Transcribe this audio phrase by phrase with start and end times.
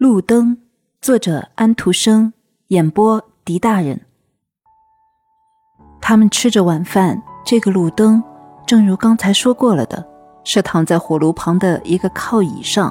[0.00, 0.56] 路灯，
[1.02, 2.32] 作者安徒生，
[2.68, 4.00] 演播狄大人。
[6.00, 7.22] 他们吃着晚饭。
[7.44, 8.24] 这个路灯，
[8.66, 10.02] 正如刚才说过了的，
[10.42, 12.90] 是躺在火炉旁的一个靠椅上。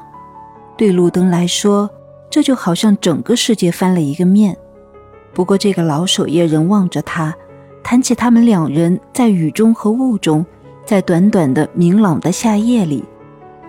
[0.78, 1.90] 对路灯来说，
[2.30, 4.56] 这就好像整个世界翻了一个面。
[5.34, 7.34] 不过，这个老守夜人望着他，
[7.82, 10.46] 谈起他们两人在雨中和雾中，
[10.86, 13.04] 在短短的明朗的夏夜里。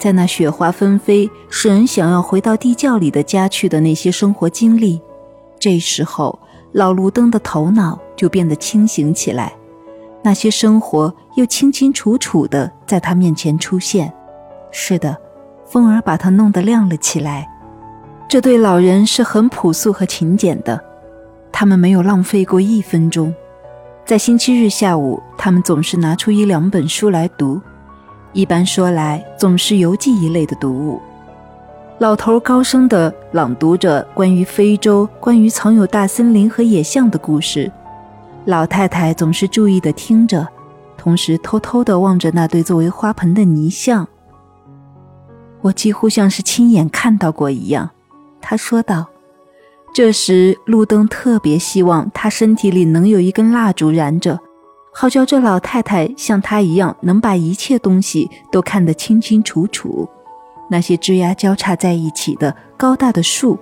[0.00, 4.98] 在那雪花纷飞、使人想要回到地窖里的家去的那些生活经历，
[5.58, 6.38] 这时候
[6.72, 9.52] 老路灯的头脑就变得清醒起来，
[10.22, 14.10] 那些生活又清清楚楚地在他面前出现。
[14.70, 15.14] 是的，
[15.66, 17.46] 风儿把他弄得亮了起来。
[18.26, 20.82] 这对老人是很朴素和勤俭的，
[21.52, 23.34] 他们没有浪费过一分钟。
[24.06, 27.60] 在星期日下午，他们总是拿出一两本书来读。
[28.32, 31.00] 一般说来，总是游记一类的读物。
[31.98, 37.70] 老头高声地朗读着关于非洲、关于藏有大森林和野象的故事，
[38.44, 40.46] 老太太总是注意地听着，
[40.96, 44.06] 同时偷偷地望着那对作为花盆的泥像。
[45.60, 47.90] 我几乎像是亲眼看到过一样，
[48.40, 49.06] 他说道。
[49.92, 54.38] 这时，路灯特别希望他身体里能有一根蜡烛燃着。
[54.92, 60.08] 好叫这老太太像她一样，能把一切东西都看得清清楚楚。
[60.68, 63.58] 那些枝桠交叉在一起的高大的树，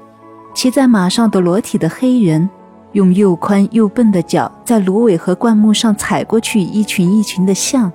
[0.55, 2.49] 骑在马上的裸体的黑人，
[2.93, 7.93] 用又宽又笨的脚在芦苇和灌木上踩过去，一群一群的象。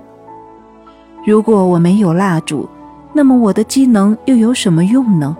[1.25, 2.67] 如果我没有蜡烛，
[3.13, 5.35] 那么我的机能又有什么用呢？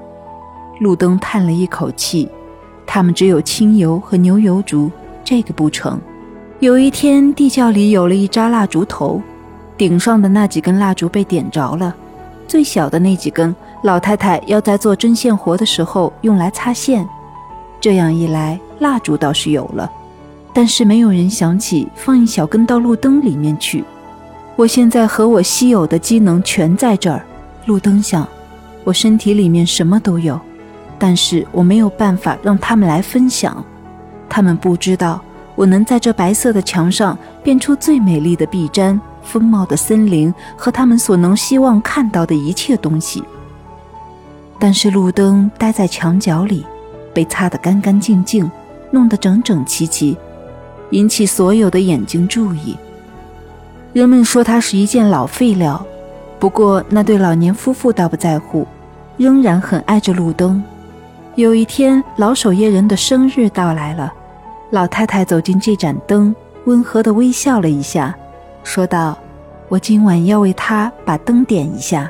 [0.80, 2.30] 路灯叹了一口气，
[2.86, 4.92] 他们只有清油和牛油烛，
[5.24, 6.00] 这个不成。
[6.64, 9.22] 有一天，地窖里有了一扎蜡烛头，
[9.78, 11.94] 顶上的那几根蜡烛被点着了。
[12.48, 17.06] 最小的那几根，老太太要在做针线活的时候用来擦线。
[17.82, 19.92] 这样一来，蜡烛倒是有了，
[20.54, 23.84] 但是没有人想起放一小根到路灯里面去。
[24.56, 27.26] 我现在和我稀有的机能全在这儿。
[27.66, 28.26] 路灯想，
[28.86, 30.40] 我身体里面什么都有，
[30.98, 33.62] 但是我没有办法让他们来分享，
[34.30, 35.20] 他们不知道。
[35.56, 43.24] 我能在这白色的墙上变出最美丽的壁毡、丰茂的森林和他们所能希望看到的一切东西。
[44.60, 46.66] 但是路灯待在墙角里，
[47.14, 48.50] 被擦得干干净净，
[48.92, 50.18] 弄得整整齐齐，
[50.92, 52.76] 引起所有的眼睛注意。
[53.92, 55.86] 人们说它是一件老废料，
[56.40, 58.66] 不过那对老年夫妇倒不在乎，
[59.18, 60.64] 仍然很爱着路灯。
[61.36, 64.12] 有一天，老守夜人的生日到来了。
[64.74, 66.36] 老太太走进这盏灯，
[66.66, 68.18] 温和地微笑了一下，
[68.64, 69.16] 说道
[69.70, 72.10] ：“我今晚要为他把灯点一下。”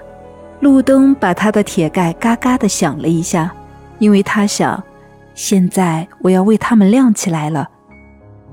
[0.61, 3.53] 路灯把他的铁盖嘎嘎地响了一下，
[3.99, 4.81] 因为他想，
[5.35, 7.69] 现在我要为他们亮起来了。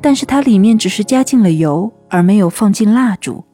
[0.01, 3.45] 但是它里面只是加进了油，而没有放进蜡烛。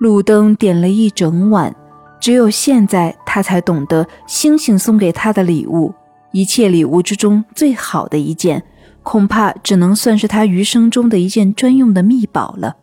[0.00, 1.72] 路灯点了一整晚，
[2.18, 5.94] 只有现在他才懂得，星星送给他的礼物，
[6.32, 8.60] 一切礼物之中最好的一件。
[9.04, 12.74] 恐怕只能算是他余生中的一件专用的秘宝了。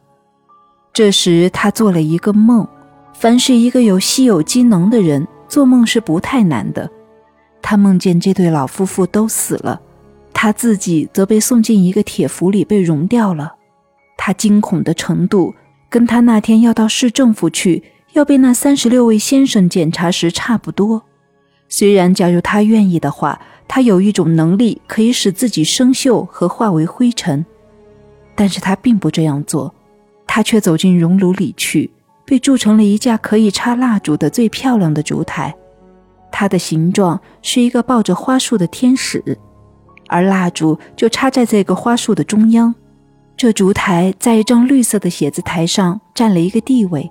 [0.94, 2.66] 这时，他做了一个梦。
[3.14, 6.90] 凡是一个有稀有机能的人，做梦是不太难的。
[7.62, 9.81] 他梦见这对老夫妇都死了，
[10.31, 13.54] 他自己则被送进一个铁釜里被熔掉了。
[14.16, 15.54] 他惊恐的程度，
[15.90, 17.84] 跟他那天要到市政府去，
[18.14, 21.04] 要被那三十六位先生检查时差不多。
[21.68, 23.42] 虽然，假如他愿意的话。
[23.74, 27.46] 他有一种能力，可以使自己生锈和化为灰尘，
[28.36, 29.74] 但是他并不这样做，
[30.28, 31.90] 他却走进熔炉里去，
[32.26, 35.56] 被铸成了一架可以插蜡烛的最漂亮的烛台。
[36.34, 39.24] 它的形状是一个抱着花束的天使，
[40.10, 42.76] 而蜡烛就插在这个花束的中央。
[43.38, 47.10] 这烛台在一张绿色的写字台上占了一个地位。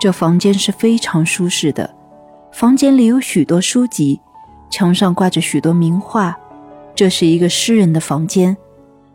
[0.00, 1.94] 这房间是非常舒适的，
[2.50, 4.18] 房间里有许多书籍。
[4.72, 6.34] 墙上挂着许多名画，
[6.94, 8.56] 这是一个诗人的房间。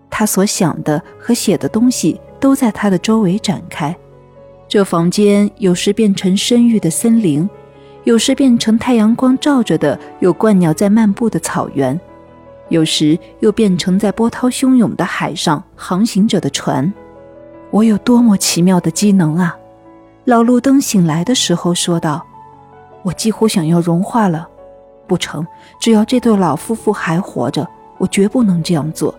[0.08, 3.94] 他所想的和写的东西都在他的周围展开。
[4.68, 7.50] 这房间有时变成深郁的森林，
[8.04, 12.00] 有时变成太阳光照着的有鹳鸟在漫步的草原，
[12.70, 16.94] 有时又变成在波涛汹涌的海上航行者的船。
[17.72, 19.58] 我有多么奇妙的机能啊！
[20.26, 22.24] 老路灯醒来的时候说道
[23.02, 24.48] ：“我几乎想要融化了。”
[25.08, 25.46] 不成，
[25.80, 27.68] 只要这对老夫妇还活着，
[27.98, 29.14] 我绝不能这样做。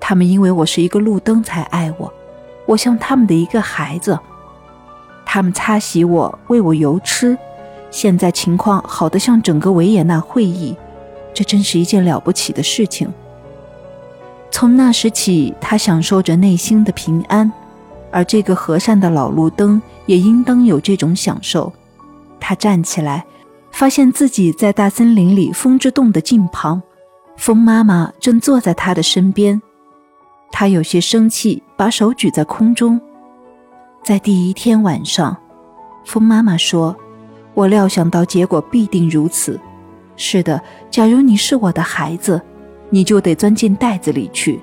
[0.00, 2.12] 他们因为我是一个路灯才爱我，
[2.66, 4.18] 我像他们的一个孩子。
[5.24, 7.38] 他们擦洗我，喂我油吃。
[7.90, 10.76] 现在情况好得像整个维也纳会议。
[11.32, 13.12] 这真是一件了不起的事情。
[14.50, 17.50] 从那时起，他享受着内心的平安，
[18.12, 21.72] 而这个和善的老路灯也应当有这种享受。
[22.38, 23.24] 他站起来，
[23.74, 26.80] 发现自己在大森林里风之洞的近旁，
[27.36, 29.60] 风妈妈正坐在他的身边。
[30.52, 33.00] 他有些生气，把手举在空中。
[34.04, 35.36] 在第一天晚上，
[36.04, 36.94] 风妈妈说
[37.52, 39.58] ：“我料想到结果必定如此。
[40.14, 42.40] 是的，假如你是我的孩子。”
[42.90, 44.60] 你就得钻进袋子里去。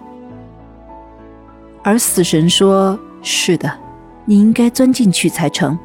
[1.83, 3.69] 而死神说：“是的，
[4.23, 5.77] 你应该钻进去才成。”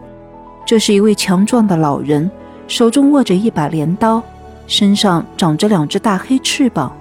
[0.65, 2.31] 这是一位强壮的老人，
[2.69, 4.23] 手中握着一把镰刀，
[4.67, 6.93] 身上长着两只大黑翅膀。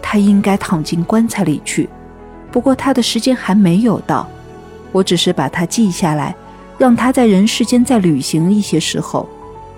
[0.00, 1.88] 他应该躺进棺材里去，
[2.50, 4.26] 不过他的时间还没有到。
[4.92, 6.34] 我只是把他记下来，
[6.78, 9.28] 让他在人世间再旅行一些时候，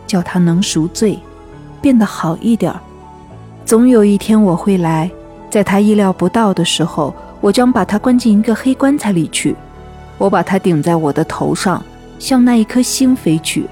[0.06, 1.18] 叫他能赎罪，
[1.80, 2.80] 变得好一点儿。
[3.66, 5.10] 总有一天我会来，
[5.50, 9.54] 在他意料不到的时候，我将把他关进一个黑棺材里去。
[10.16, 11.82] 我把他顶在我的头上，
[12.18, 13.66] 向那一颗星飞去。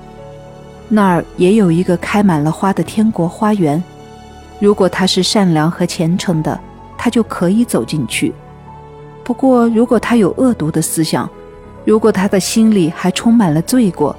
[0.92, 3.82] 那儿也有一个开满了花的天国花园。
[4.58, 6.60] 如果他是善良和虔诚的，
[6.98, 8.34] 他就可以走进去。
[9.22, 11.30] 不过，如果他有恶毒的思想，
[11.84, 14.14] 如果他的心里还充满了罪过，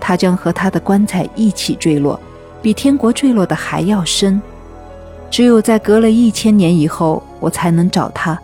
[0.00, 2.18] 他将和他的棺材一起坠落，
[2.62, 4.40] 比天国坠落的还要深。
[5.30, 8.40] 只有在隔了一千年以后，我才能找他，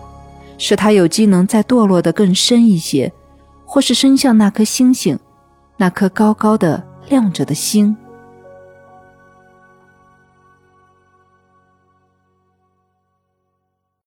[0.58, 3.10] 使他有机能再堕落得更深一些，
[3.64, 5.18] 或是伸向那颗星星，
[5.78, 7.94] 那颗高高的亮着的星。